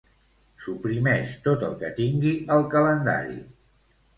Suprimeix 0.67 1.35
tot 1.47 1.65
el 1.67 1.75
que 1.83 1.91
tingui 1.99 2.33
al 2.57 2.67
calendari. 2.73 3.39